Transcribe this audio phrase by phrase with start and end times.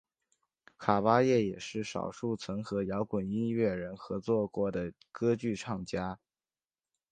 [0.79, 6.17] 卡芭叶也是少数曾和摇滚音乐人合作过的歌剧唱家。